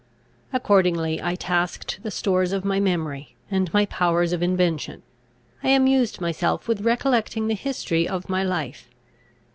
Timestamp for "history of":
7.53-8.27